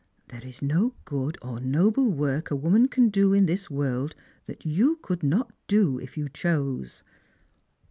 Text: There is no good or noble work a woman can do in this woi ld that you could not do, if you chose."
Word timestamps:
There 0.29 0.43
is 0.43 0.63
no 0.63 0.95
good 1.05 1.37
or 1.43 1.59
noble 1.59 2.09
work 2.09 2.49
a 2.49 2.55
woman 2.55 2.87
can 2.87 3.09
do 3.09 3.33
in 3.33 3.45
this 3.45 3.67
woi 3.67 4.01
ld 4.05 4.15
that 4.47 4.65
you 4.65 4.95
could 5.03 5.21
not 5.21 5.53
do, 5.67 5.99
if 5.99 6.17
you 6.17 6.27
chose." 6.27 7.03